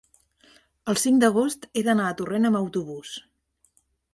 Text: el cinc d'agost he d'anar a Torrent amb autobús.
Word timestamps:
el 0.93 0.97
cinc 1.01 1.21
d'agost 1.23 1.67
he 1.73 1.83
d'anar 1.89 2.09
a 2.09 2.15
Torrent 2.23 2.51
amb 2.51 2.61
autobús. 2.61 3.13